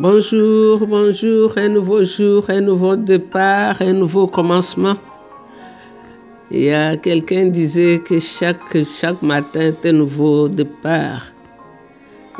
[0.00, 4.96] Bonjour, bonjour, un nouveau jour, un nouveau départ, un nouveau commencement.
[6.50, 11.26] Il y a quelqu'un disait que chaque, chaque matin est un nouveau départ.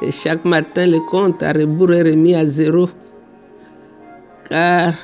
[0.01, 2.89] Et chaque matin, le compte à rebours est remis à zéro.
[4.49, 4.95] Car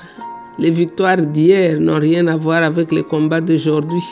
[0.59, 4.08] les victoires d'hier n'ont rien à voir avec les combats d'aujourd'hui.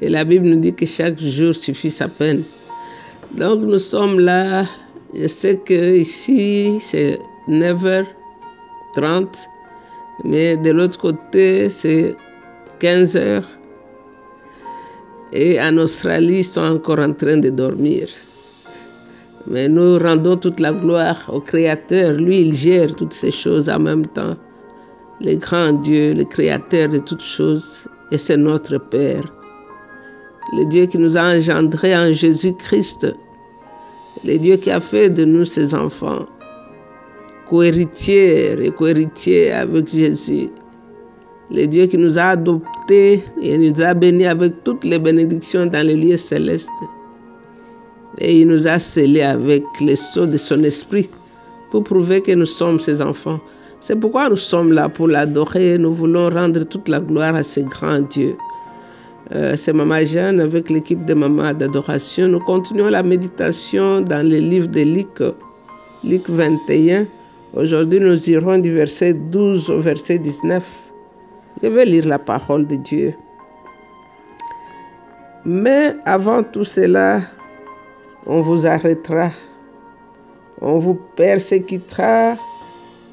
[0.00, 2.42] Et la Bible nous dit que chaque jour suffit sa peine.
[3.30, 4.64] Donc nous sommes là.
[5.14, 9.46] Je sais que ici c'est 9h30,
[10.24, 12.16] mais de l'autre côté c'est
[12.80, 13.42] 15h.
[15.32, 18.08] Et en Australie, ils sont encore en train de dormir.
[19.48, 22.14] Mais nous rendons toute la gloire au Créateur.
[22.14, 24.36] Lui, il gère toutes ces choses en même temps.
[25.20, 29.24] Le grand Dieu, le Créateur de toutes choses, et c'est notre Père.
[30.56, 33.06] Le Dieu qui nous a engendrés en Jésus-Christ.
[34.24, 36.24] Le Dieu qui a fait de nous ses enfants,
[37.50, 40.48] co-héritiers et co-héritiers avec Jésus.
[41.50, 45.86] Le Dieu qui nous a adoptés et nous a bénis avec toutes les bénédictions dans
[45.86, 46.70] les lieux célestes.
[48.18, 51.08] Et il nous a scellés avec les sceaux de son esprit
[51.70, 53.38] pour prouver que nous sommes ses enfants.
[53.80, 55.76] C'est pourquoi nous sommes là pour l'adorer.
[55.76, 58.34] Nous voulons rendre toute la gloire à ce grand Dieu.
[59.34, 62.28] Euh, c'est Maman Jeanne avec l'équipe de Maman d'adoration.
[62.28, 65.20] Nous continuons la méditation dans le livre de Luc,
[66.04, 67.06] Luc 21.
[67.52, 70.64] Aujourd'hui, nous irons du verset 12 au verset 19.
[71.60, 73.14] Je vais lire la parole de Dieu.
[75.44, 77.22] Mais avant tout cela,
[78.26, 79.30] on vous arrêtera,
[80.60, 82.34] on vous persécutera,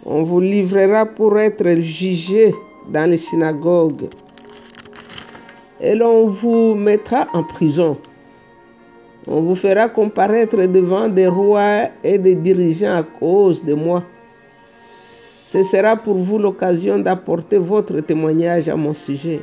[0.05, 2.53] on vous livrera pour être jugé
[2.91, 4.09] dans les synagogues
[5.83, 7.97] et l'on vous mettra en prison.
[9.27, 14.03] On vous fera comparaître devant des rois et des dirigeants à cause de moi.
[15.53, 19.41] Ce sera pour vous l'occasion d'apporter votre témoignage à mon sujet.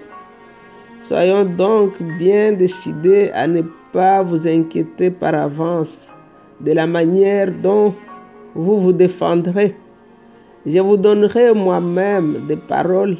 [1.02, 3.62] Soyons donc bien décidés à ne
[3.92, 6.14] pas vous inquiéter par avance
[6.60, 7.94] de la manière dont
[8.54, 9.76] vous vous défendrez.
[10.66, 13.16] Je vous donnerai moi-même des paroles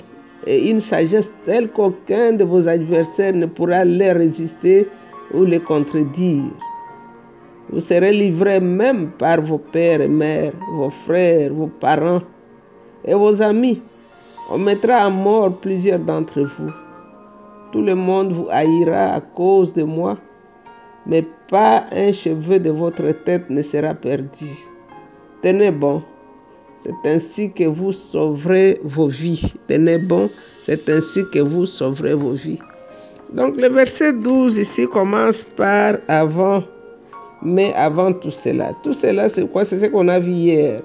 [0.47, 4.89] et une sagesse telle qu'aucun de vos adversaires ne pourra les résister
[5.35, 6.53] ou les contredire.
[7.71, 12.23] Vous serez livrés même par vos pères et mères, vos frères, vos parents
[13.05, 13.81] et vos amis.
[14.51, 16.73] On mettra à mort plusieurs d'entre vous.
[17.71, 20.19] Tout le monde vous haïra à cause de moi,
[21.07, 24.49] mais pas un cheveu de votre tête ne sera perdu.
[25.41, 26.03] Tenez bon,
[26.83, 29.53] c'est ainsi que vous sauverez vos vies.
[29.69, 30.29] Tenez bon,
[30.65, 32.59] c'est ainsi que vous sauverez vos vies.
[33.33, 36.65] Donc le verset 12 ici commence par avant,
[37.43, 38.73] mais avant tout cela.
[38.83, 39.65] Tout cela, c'est quoi?
[39.65, 40.81] C'est ce qu'on a vu hier.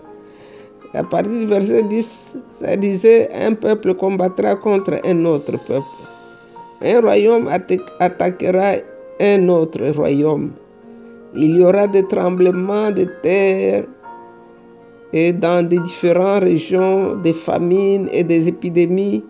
[0.93, 5.83] À partir du verset 10, ça disait, un peuple combattra contre un autre peuple.
[6.81, 7.49] Un royaume
[7.99, 8.75] attaquera
[9.19, 10.51] un autre royaume.
[11.33, 13.85] Il y aura des tremblements de terre
[15.15, 19.23] et dans des différentes régions, des famines et des épidémies.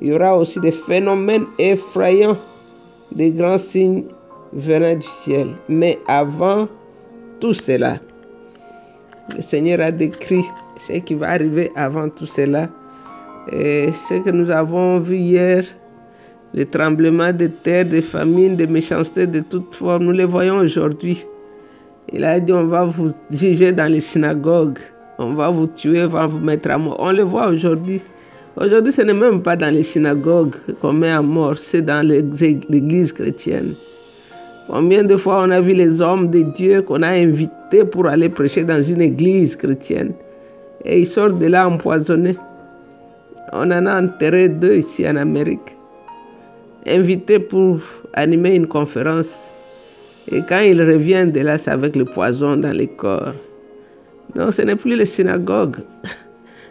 [0.00, 2.36] Il y aura aussi des phénomènes effrayants,
[3.10, 4.04] des grands signes
[4.52, 5.48] venant du ciel.
[5.68, 6.68] Mais avant
[7.40, 7.98] tout cela,
[9.36, 10.44] le Seigneur a décrit
[10.78, 12.68] ce qui va arriver avant tout cela.
[13.50, 15.64] Et ce que nous avons vu hier,
[16.54, 21.24] les tremblements de terre, des famines, des méchancetés de toutes formes, nous les voyons aujourd'hui.
[22.12, 24.78] Il a dit, on va vous juger dans les synagogues,
[25.22, 26.96] on va vous tuer, on va vous mettre à mort.
[26.98, 28.02] On le voit aujourd'hui.
[28.56, 33.12] Aujourd'hui, ce n'est même pas dans les synagogues qu'on met à mort, c'est dans l'église
[33.12, 33.72] chrétienne.
[34.68, 38.28] Combien de fois on a vu les hommes de Dieu qu'on a invités pour aller
[38.28, 40.12] prêcher dans une église chrétienne?
[40.84, 42.36] Et ils sortent de là empoisonnés.
[43.52, 45.76] On en a enterré deux ici en Amérique
[46.86, 47.80] invité pour
[48.14, 49.48] animer une conférence.
[50.30, 53.32] Et quand il revient de là, c'est avec le poison dans les corps.
[54.34, 55.78] Donc ce n'est plus les synagogues.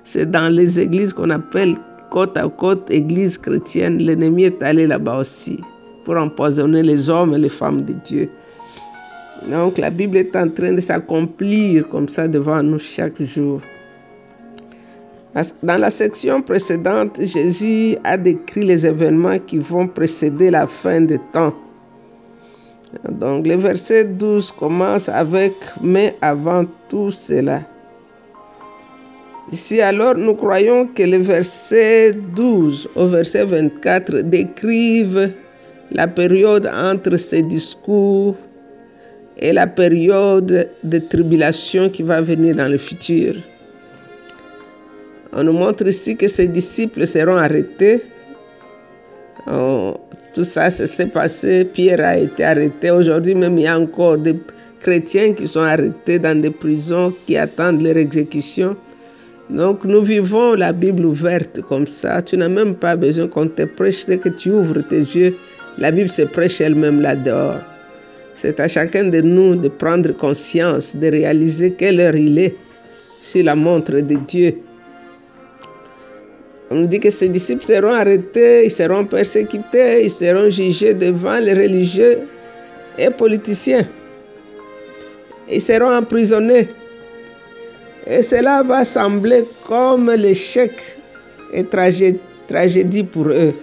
[0.03, 1.75] C'est dans les églises qu'on appelle
[2.09, 3.97] côte à côte église chrétienne.
[3.99, 5.59] L'ennemi est allé là-bas aussi
[6.03, 8.29] pour empoisonner les hommes et les femmes de Dieu.
[9.49, 13.61] Donc la Bible est en train de s'accomplir comme ça devant nous chaque jour.
[15.63, 21.19] Dans la section précédente, Jésus a décrit les événements qui vont précéder la fin des
[21.31, 21.53] temps.
[23.09, 27.61] Donc le verset 12 commence avec Mais avant tout cela.
[29.51, 35.31] Ici alors, nous croyons que le verset 12 au verset 24 décrivent
[35.91, 38.38] la période entre ces discours
[39.37, 43.35] et la période de tribulation qui va venir dans le futur.
[45.33, 48.03] On nous montre ici que ses disciples seront arrêtés.
[49.47, 49.95] Oh,
[50.33, 51.65] tout ça, s'est passé.
[51.65, 52.91] Pierre a été arrêté.
[52.91, 54.35] Aujourd'hui même, il y a encore des
[54.79, 58.75] chrétiens qui sont arrêtés dans des prisons qui attendent leur exécution.
[59.49, 62.21] Donc nous vivons la Bible ouverte comme ça.
[62.21, 65.35] Tu n'as même pas besoin qu'on te prêche que tu ouvres tes yeux.
[65.77, 67.59] La Bible se prêche elle-même là-dehors.
[68.35, 72.55] C'est à chacun de nous de prendre conscience, de réaliser quelle heure il est
[73.21, 74.55] sur la montre de Dieu.
[76.73, 81.53] On dit que ses disciples seront arrêtés, ils seront persécutés, ils seront jugés devant les
[81.53, 82.19] religieux
[82.97, 83.85] et politiciens.
[85.51, 86.69] Ils seront emprisonnés.
[88.07, 90.71] Et cela va sembler comme l'échec
[91.53, 93.53] et tragédie pour eux.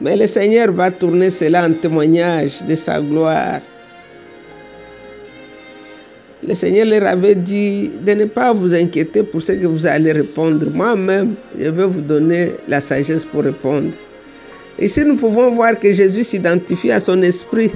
[0.00, 3.60] Mais le Seigneur va tourner cela en témoignage de sa gloire.
[6.46, 10.12] Le Seigneur leur avait dit de ne pas vous inquiéter pour ce que vous allez
[10.12, 10.66] répondre.
[10.72, 13.90] Moi-même, je vais vous donner la sagesse pour répondre.
[14.78, 17.70] Ici, nous pouvons voir que Jésus s'identifie à son esprit.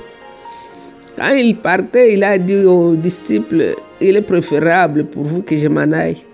[1.16, 5.69] Quand il partait, il a dit aux disciples, il est préférable pour vous que je
[5.69, 6.25] m'en aille.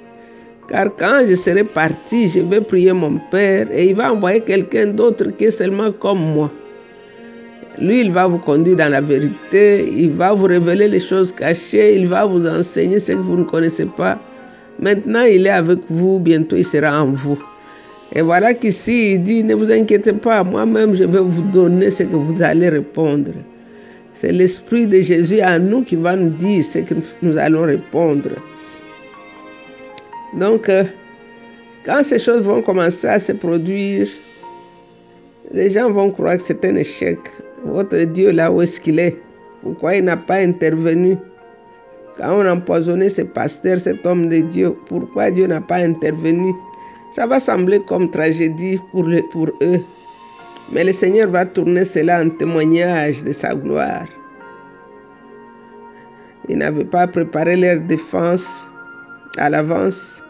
[0.68, 4.86] Car quand je serai parti, je vais prier mon Père et il va envoyer quelqu'un
[4.86, 6.52] d'autre qui est seulement comme moi.
[7.80, 11.96] Lui, il va vous conduire dans la vérité, il va vous révéler les choses cachées,
[11.96, 14.20] il va vous enseigner ce que vous ne connaissez pas.
[14.78, 17.38] Maintenant, il est avec vous, bientôt il sera en vous.
[18.12, 22.02] Et voilà qu'ici, il dit, ne vous inquiétez pas, moi-même, je vais vous donner ce
[22.02, 23.32] que vous allez répondre.
[24.12, 28.30] C'est l'Esprit de Jésus à nous qui va nous dire ce que nous allons répondre.
[30.38, 30.84] Donc, euh,
[31.84, 34.06] quand ces choses vont commencer à se produire,
[35.52, 37.18] les gens vont croire que c'est un échec.
[37.64, 39.20] Votre Dieu, là où est-ce qu'il est?
[39.62, 41.16] Pourquoi il n'a pas intervenu?
[42.16, 46.52] Quand on a empoisonné ce pasteur, cet homme de Dieu, pourquoi Dieu n'a pas intervenu?
[47.12, 49.80] Ça va sembler comme tragédie pour, pour eux.
[50.72, 54.06] Mais le Seigneur va tourner cela en témoignage de sa gloire.
[56.48, 58.70] Il n'avait pas préparé leur défense
[59.36, 60.22] à l'avance.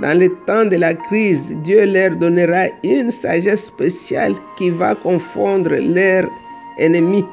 [0.00, 5.70] Dans le temps de la crise, Dieu leur donnera une sagesse spéciale qui va confondre
[5.70, 6.28] leurs
[6.78, 7.24] ennemis.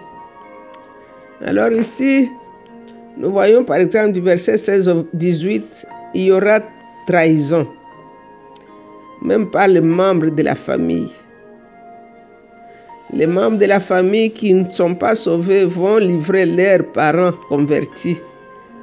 [1.44, 2.30] Alors ici,
[3.18, 6.60] nous voyons par exemple du verset 16 au 18, il y aura
[7.08, 7.68] trahison,
[9.24, 11.10] même par les membres de la famille.
[13.12, 18.18] Les membres de la famille qui ne sont pas sauvés vont livrer leurs parents convertis.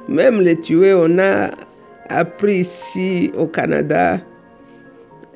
[0.07, 1.49] Même les tuer, on a
[2.09, 4.19] appris ici au Canada,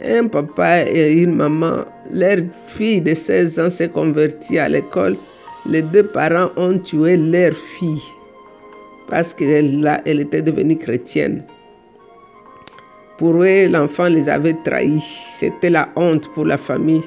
[0.03, 2.37] un papa et une maman, leur
[2.67, 5.15] fille de 16 ans s'est convertie à l'école.
[5.69, 8.03] Les deux parents ont tué leur fille
[9.07, 11.43] parce qu'elle elle était devenue chrétienne.
[13.17, 14.99] Pour eux, l'enfant les avait trahis.
[14.99, 17.03] C'était la honte pour la famille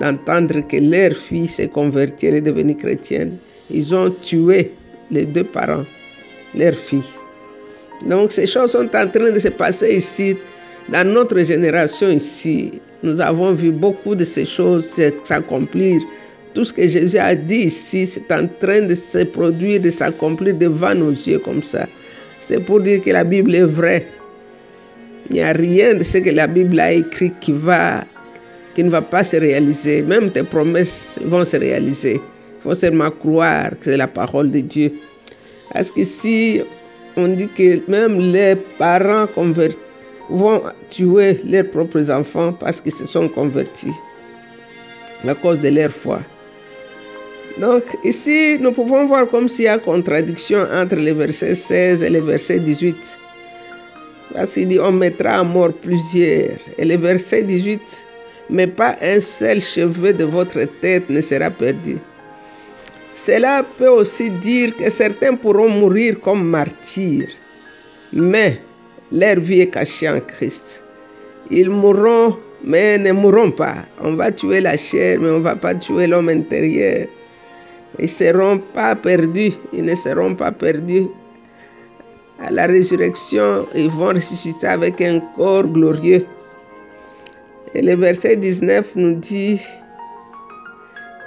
[0.00, 3.36] d'entendre que leur fille s'est convertie, elle est devenue chrétienne.
[3.70, 4.70] Ils ont tué
[5.10, 5.84] les deux parents,
[6.54, 7.17] leur fille.
[8.06, 10.36] Donc ces choses sont en train de se passer ici,
[10.88, 12.80] dans notre génération ici.
[13.02, 16.00] Nous avons vu beaucoup de ces choses s'accomplir.
[16.54, 20.56] Tout ce que Jésus a dit ici, c'est en train de se produire, de s'accomplir
[20.56, 21.86] devant nos yeux comme ça.
[22.40, 24.06] C'est pour dire que la Bible est vraie.
[25.30, 27.52] Il n'y a rien de ce que la Bible a écrit qui,
[28.74, 30.02] qui ne va pas se réaliser.
[30.02, 32.14] Même tes promesses vont se réaliser.
[32.14, 34.92] Il faut seulement croire que c'est la parole de Dieu.
[35.72, 36.62] Parce qu'ici,
[37.18, 39.76] on dit que même les parents convertis
[40.30, 43.92] vont tuer leurs propres enfants parce qu'ils se sont convertis
[45.26, 46.20] à cause de leur foi.
[47.60, 52.10] Donc ici, nous pouvons voir comme s'il y a contradiction entre les versets 16 et
[52.10, 53.18] les versets 18.
[54.32, 56.58] Parce qu'il dit, on mettra à mort plusieurs.
[56.78, 58.06] Et le verset 18,
[58.50, 61.96] mais pas un seul cheveu de votre tête ne sera perdu.
[63.18, 67.26] Cela peut aussi dire que certains pourront mourir comme martyrs,
[68.12, 68.60] mais
[69.10, 70.84] leur vie est cachée en Christ.
[71.50, 73.86] Ils mourront, mais ne mourront pas.
[74.00, 77.08] On va tuer la chair, mais on ne va pas tuer l'homme intérieur.
[77.98, 81.08] Ils ne seront pas perdus, ils ne seront pas perdus.
[82.40, 86.24] À la résurrection, ils vont ressusciter avec un corps glorieux.
[87.74, 89.60] Et le verset 19 nous dit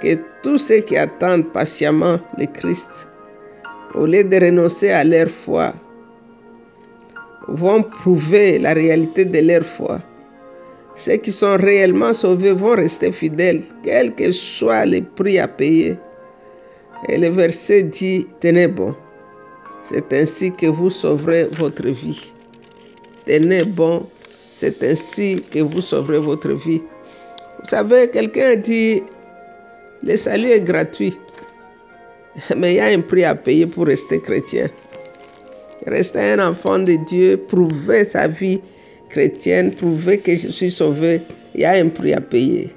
[0.02, 3.08] que tous ceux qui attendent patiemment le Christ,
[3.94, 5.72] au lieu de renoncer à leur foi,
[7.48, 10.00] vont prouver la réalité de leur foi.
[10.94, 15.96] Ceux qui sont réellement sauvés vont rester fidèles, quel que soit le prix à payer.
[17.08, 18.94] Et le verset dit, tenez bon,
[19.84, 22.32] c'est ainsi que vous sauverez votre vie.
[23.26, 24.06] Tenez bon,
[24.54, 26.82] C'est ainsi que vous sauverez votre vie.
[27.58, 29.02] Vous savez, quelqu'un dit,
[30.04, 31.16] le salut est gratuit,
[32.56, 34.68] mais il y a un prix à payer pour rester chrétien.
[35.86, 38.60] Rester un enfant de Dieu, prouver sa vie
[39.08, 41.20] chrétienne, prouver que je suis sauvé,
[41.54, 42.70] il y a un prix à payer.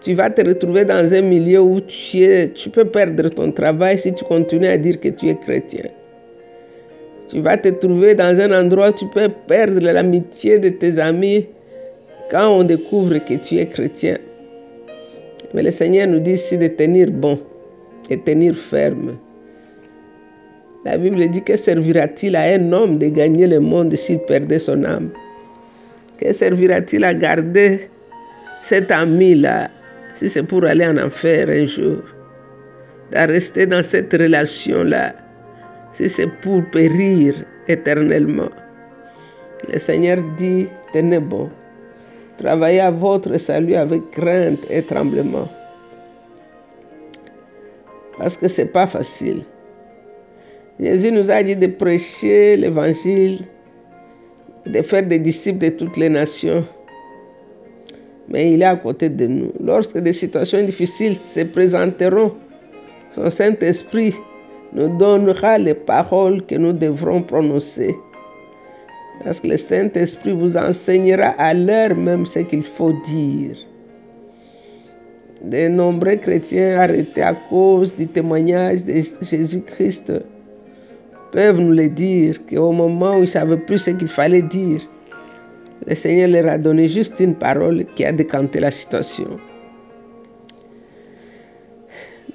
[0.00, 3.98] Tu vas te retrouver dans un milieu où tu, es, tu peux perdre ton travail
[3.98, 5.84] si tu continues à dire que tu es chrétien.
[7.30, 11.46] Tu vas te trouver dans un endroit où tu peux perdre l'amitié de tes amis
[12.30, 14.18] quand on découvre que tu es chrétien.
[15.54, 17.38] Mais le Seigneur nous dit ici de tenir bon
[18.10, 19.16] et tenir ferme.
[20.84, 24.84] La Bible dit que servira-t-il à un homme de gagner le monde s'il perdait son
[24.84, 25.10] âme?
[26.18, 27.88] Que servira-t-il à garder
[28.62, 29.70] cet ami-là
[30.14, 32.02] si c'est pour aller en enfer un jour?
[33.14, 35.14] À rester dans cette relation-là
[35.92, 37.34] si c'est pour périr
[37.68, 38.50] éternellement?
[39.72, 41.48] Le Seigneur dit, tenez bon.
[42.38, 45.48] Travaillez à votre salut avec crainte et tremblement.
[48.18, 49.44] Parce que ce n'est pas facile.
[50.78, 53.40] Jésus nous a dit de prêcher l'évangile,
[54.66, 56.66] de faire des disciples de toutes les nations.
[58.28, 59.52] Mais il est à côté de nous.
[59.60, 62.32] Lorsque des situations difficiles se présenteront,
[63.14, 64.14] son Saint-Esprit
[64.72, 67.94] nous donnera les paroles que nous devrons prononcer.
[69.22, 73.56] Parce que le Saint-Esprit vous enseignera à l'heure même ce qu'il faut dire.
[75.42, 80.12] De nombreux chrétiens arrêtés à cause du témoignage de Jésus-Christ
[81.32, 84.80] peuvent nous le dire qu'au moment où ils ne savaient plus ce qu'il fallait dire,
[85.86, 89.38] le Seigneur leur a donné juste une parole qui a décanté la situation.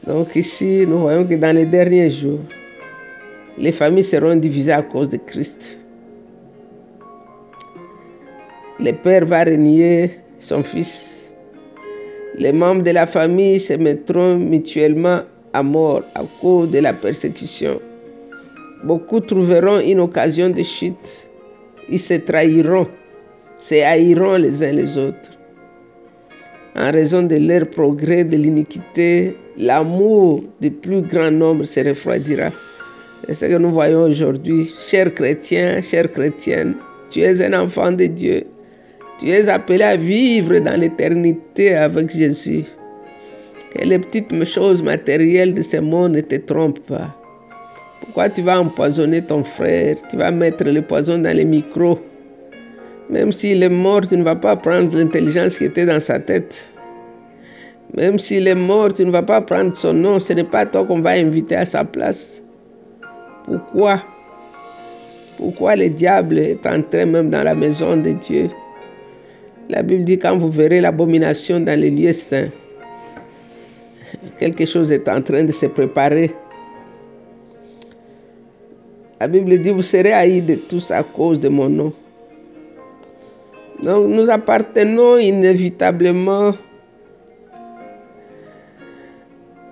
[0.06, 2.40] Donc ici, nous voyons que dans les derniers jours,
[3.58, 5.80] les familles seront divisées à cause de Christ.
[8.82, 11.32] Le père va renier son fils.
[12.38, 15.20] Les membres de la famille se mettront mutuellement
[15.52, 17.82] à mort à cause de la persécution.
[18.86, 21.28] Beaucoup trouveront une occasion de chute.
[21.90, 22.88] Ils se trahiront,
[23.60, 25.32] se haïront les uns les autres.
[26.78, 32.48] En raison de leur progrès de l'iniquité, l'amour du plus grand nombre se refroidira.
[33.26, 34.72] C'est ce que nous voyons aujourd'hui.
[34.88, 36.76] Chers chrétiens, chères chrétiennes,
[37.10, 38.46] tu es un enfant de Dieu.
[39.20, 42.64] Tu es appelé à vivre dans l'éternité avec Jésus.
[43.72, 47.14] Que les petites choses matérielles de ce monde ne te trompent pas.
[48.00, 49.98] Pourquoi tu vas empoisonner ton frère?
[50.10, 52.00] Tu vas mettre le poison dans les micros.
[53.10, 56.72] Même s'il est mort, tu ne vas pas prendre l'intelligence qui était dans sa tête.
[57.98, 60.20] Même s'il est mort, tu ne vas pas prendre son nom.
[60.20, 62.42] Ce n'est pas toi qu'on va inviter à sa place.
[63.44, 64.02] Pourquoi?
[65.38, 68.50] Pourquoi le diable est entré même dans la maison de Dieu?
[69.70, 72.50] La Bible dit quand vous verrez l'abomination dans les lieux saints,
[74.40, 76.32] quelque chose est en train de se préparer.
[79.22, 81.94] La Bible dit, vous serez haïs de tous à cause de mon nom.
[83.84, 86.56] Donc nous appartenons inévitablement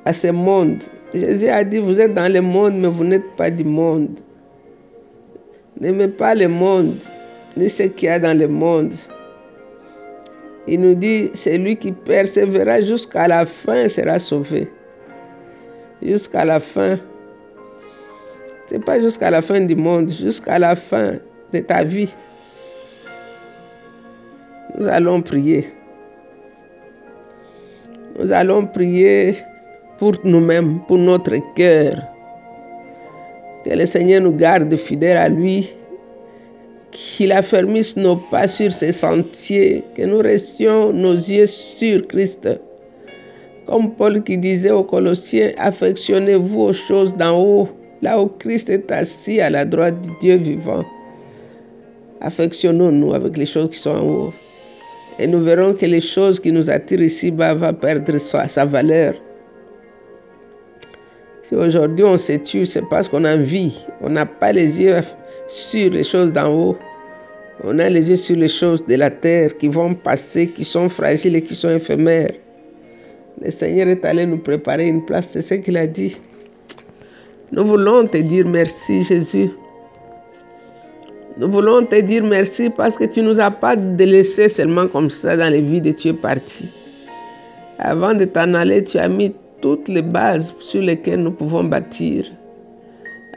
[0.06, 0.78] à ce monde.
[1.12, 4.20] Jésus a dit, vous êtes dans le monde, mais vous n'êtes pas du monde.
[5.82, 6.94] N'aimez pas le monde,
[7.56, 8.92] ni ce qu'il y a dans le monde.
[10.68, 14.68] Il nous dit, celui qui persévérera jusqu'à la fin sera sauvé.
[16.02, 17.00] Jusqu'à la fin.
[18.68, 21.14] Ce n'est pas jusqu'à la fin du monde, jusqu'à la fin
[21.54, 22.10] de ta vie.
[24.78, 25.70] Nous allons prier.
[28.20, 29.36] Nous allons prier
[29.98, 31.96] pour nous-mêmes, pour notre cœur.
[33.64, 35.70] Que le Seigneur nous garde fidèles à lui,
[36.92, 42.50] qu'il affermisse nos pas sur ses sentiers, que nous restions nos yeux sur Christ.
[43.66, 47.70] Comme Paul qui disait aux Colossiens, affectionnez-vous aux choses d'en haut
[48.02, 50.84] là où Christ est assis à la droite du Dieu vivant.
[52.22, 54.34] Affectionnons-nous avec les choses qui sont en haut.
[55.20, 59.16] Et nous verrons que les choses qui nous attirent ici-bas vont perdre sa, valeur.
[61.42, 63.76] Si aujourd'hui on se tue, c'est parce qu'on a envie.
[64.02, 64.96] On n'a pas les yeux
[65.48, 66.78] sur les choses d'en haut.
[67.64, 70.90] On a les yeux sur les choses de la terre qui vont passer, qui sont
[70.90, 72.34] fragiles et qui sont éphémères.
[73.42, 76.18] Le Seigneur est allé nous préparer une place, c'est ce qu'il a dit.
[77.52, 79.50] Nous voulons te dire merci Jésus.
[81.38, 85.10] Nous voulons te dire merci parce que tu ne nous as pas délaissés seulement comme
[85.10, 86.68] ça dans les vies et tu es parti.
[87.80, 92.26] Avant de t'en aller, tu as mis toutes les bases sur lesquelles nous pouvons bâtir.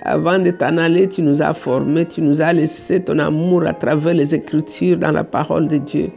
[0.03, 3.75] Avant de t'en aller, tu nous as formés, tu nous as laissé ton amour à
[3.75, 6.11] travers les Écritures dans la parole de Dieu.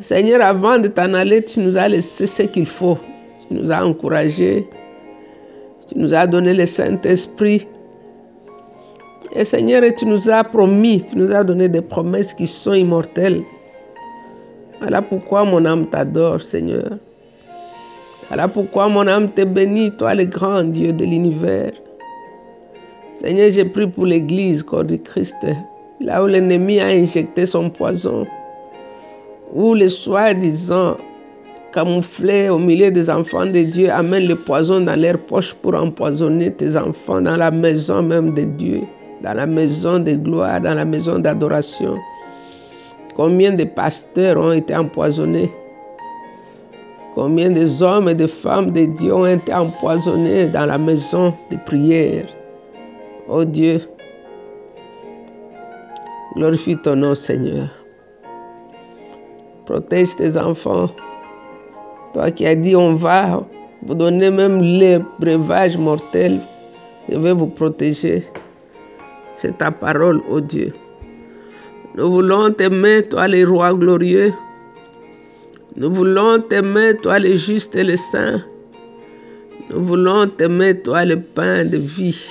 [0.00, 2.98] Seigneur, avant de t'en aller, tu nous as laissé ce qu'il faut.
[3.46, 4.66] Tu nous as encouragés.
[5.86, 7.66] Tu nous as donné le Saint-Esprit.
[9.34, 13.42] Et Seigneur, tu nous as promis, tu nous as donné des promesses qui sont immortelles.
[14.80, 16.98] Voilà pourquoi mon âme t'adore, Seigneur.
[18.28, 21.72] Voilà pourquoi mon âme te bénit, toi le grand Dieu de l'univers.
[23.16, 25.36] Seigneur, j'ai pris pour l'Église, corps du Christ,
[26.00, 28.26] là où l'ennemi a injecté son poison
[29.52, 30.96] où les soi-disant
[31.72, 36.52] camouflés au milieu des enfants de Dieu amènent le poison dans leurs poches pour empoisonner
[36.52, 38.82] tes enfants dans la maison même de Dieu,
[39.22, 41.94] dans la maison de gloire, dans la maison d'adoration.
[43.14, 45.50] Combien de pasteurs ont été empoisonnés?
[47.14, 51.56] Combien de hommes et de femmes de Dieu ont été empoisonnés dans la maison de
[51.64, 52.26] prière?
[53.28, 53.80] Oh Dieu,
[56.36, 57.66] glorifie ton nom Seigneur.
[59.64, 60.90] Protège tes enfants.
[62.14, 63.42] Toi qui as dit, on va
[63.82, 66.38] vous donner même les breuvages mortels.
[67.08, 68.22] Je vais vous protéger.
[69.38, 70.72] C'est ta parole, oh Dieu.
[71.96, 74.32] Nous voulons t'aimer, toi le roi glorieux.
[75.74, 78.44] Nous voulons t'aimer, toi le juste et le saint.
[79.70, 82.30] Nous voulons t'aimer, toi le pain de vie,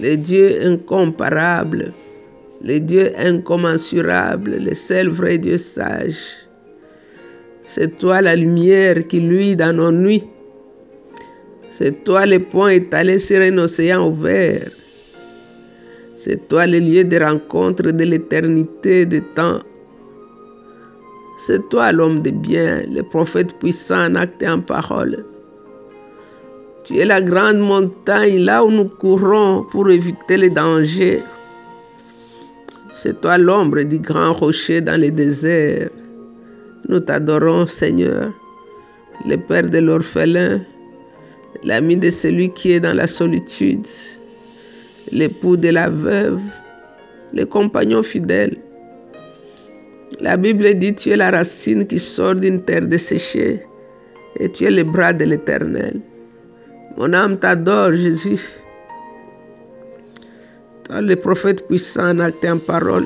[0.00, 1.92] le Dieu incomparable,
[2.62, 6.46] le Dieu incommensurable, le seul vrai Dieu sage.
[7.64, 10.24] C'est toi la lumière qui luit dans nos nuits.
[11.70, 14.62] C'est toi le point étalé sur un océan ouvert.
[16.14, 19.60] C'est toi le lieu de rencontre de l'éternité des temps.
[21.38, 25.24] C'est toi l'homme de bien, le prophète puissant en acte et en parole.
[26.86, 31.18] Tu es la grande montagne là où nous courons pour éviter les dangers.
[32.90, 35.90] C'est toi l'ombre du grand rocher dans le désert.
[36.88, 38.32] Nous t'adorons, Seigneur,
[39.26, 40.62] le Père de l'orphelin,
[41.64, 43.88] l'ami de celui qui est dans la solitude,
[45.10, 46.40] l'époux de la veuve,
[47.34, 48.58] le compagnon fidèle.
[50.20, 53.60] La Bible dit, tu es la racine qui sort d'une terre desséchée
[54.38, 56.00] et tu es le bras de l'Éternel.
[56.96, 58.40] Mon âme t'adore, Jésus.
[60.84, 63.04] Toi, le prophète puissant en parole.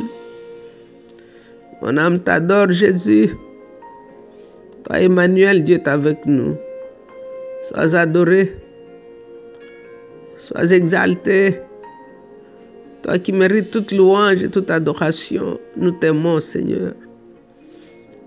[1.83, 3.31] Mon âme t'adore, Jésus.
[4.85, 6.55] Toi, Emmanuel, Dieu est avec nous.
[7.65, 8.55] Sois adoré.
[10.39, 11.61] Sois exalté.
[13.03, 16.93] Toi qui mérites toute louange et toute adoration, nous t'aimons, Seigneur.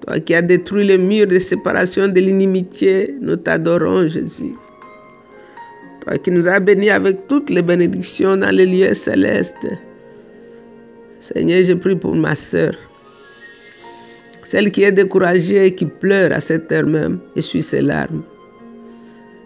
[0.06, 4.54] Toi qui as détruit les murs de séparation de l'inimitié, nous t'adorons, Jésus.
[6.24, 9.68] Qui nous as bénis avec toutes les bénédictions dans les lieux célestes.
[11.22, 12.74] Seigneur, je prie pour ma sœur.
[14.44, 18.24] Celle qui est découragée et qui pleure à cette heure même, essuie ses larmes.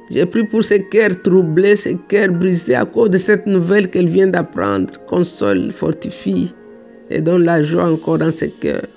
[0.10, 4.10] J'ai pris pour ses cœurs troublés, ses cœurs brisés à cause de cette nouvelle qu'elle
[4.10, 4.94] vient d'apprendre.
[5.06, 6.54] Console, fortifie
[7.10, 8.88] et donne la joie encore dans ses cœurs.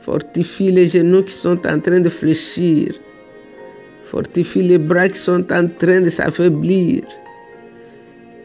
[0.00, 2.94] Fortifie les genoux qui sont en train de fléchir.
[4.10, 7.02] Fortifie les bras qui sont en train de s'affaiblir.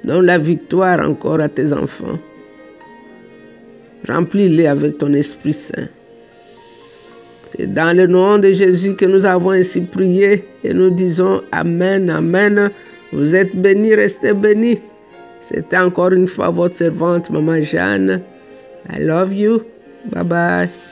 [0.04, 2.17] Donne la victoire encore à tes enfants.
[4.08, 5.88] Remplis-les avec ton Esprit Saint.
[7.52, 12.10] C'est dans le nom de Jésus que nous avons ainsi prié et nous disons Amen,
[12.10, 12.71] Amen.
[13.13, 14.80] Vous êtes bénis, restez bénis.
[15.41, 18.21] C'était encore une fois votre servante, Maman Jeanne.
[18.89, 19.62] I love you.
[20.12, 20.90] Bye bye.